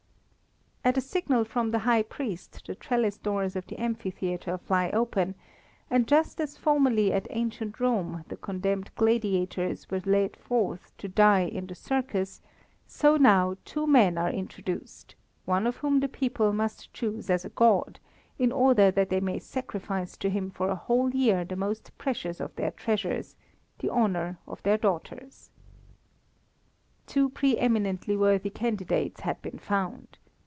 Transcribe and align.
At 0.83 0.97
a 0.97 1.01
signal 1.01 1.45
from 1.45 1.69
the 1.69 1.77
high 1.85 2.01
priest 2.01 2.63
the 2.65 2.73
trellis 2.73 3.15
doors 3.19 3.55
of 3.55 3.67
the 3.67 3.77
amphitheatre 3.79 4.57
fly 4.57 4.89
open, 4.89 5.35
and 5.91 6.07
just 6.07 6.41
as 6.41 6.57
formerly 6.57 7.13
at 7.13 7.27
ancient 7.29 7.79
Rome 7.79 8.25
the 8.29 8.35
condemned 8.35 8.89
gladiators 8.95 9.91
were 9.91 10.01
led 10.03 10.35
forth 10.35 10.91
to 10.97 11.07
die 11.07 11.41
in 11.45 11.67
the 11.67 11.75
circus, 11.75 12.41
so 12.87 13.15
now 13.15 13.57
two 13.63 13.85
men 13.85 14.17
are 14.17 14.31
introduced, 14.31 15.13
one 15.45 15.67
of 15.67 15.77
whom 15.77 15.99
the 15.99 16.07
people 16.07 16.51
must 16.51 16.91
choose 16.91 17.29
as 17.29 17.45
a 17.45 17.49
god, 17.49 17.99
in 18.39 18.51
order 18.51 18.89
that 18.89 19.09
they 19.11 19.19
may 19.19 19.37
sacrifice 19.37 20.17
to 20.17 20.31
him 20.31 20.49
for 20.49 20.69
a 20.69 20.75
whole 20.75 21.11
year 21.13 21.45
the 21.45 21.55
most 21.55 21.95
precious 21.99 22.39
of 22.39 22.55
their 22.55 22.71
treasures, 22.71 23.35
the 23.77 23.89
honour 23.91 24.39
of 24.47 24.63
their 24.63 24.79
daughters. 24.79 25.51
Two 27.05 27.29
pre 27.29 27.55
eminently 27.59 28.17
worthy 28.17 28.49
candidates 28.49 29.19
had 29.21 29.39
been 29.43 29.59
found. 29.59 30.17